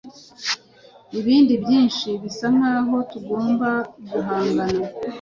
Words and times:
ibindi 1.19 1.53
byinshi 1.63 2.09
bisa 2.21 2.47
nkaho 2.55 2.95
tugomba 3.11 3.69
guhangana 4.11 4.81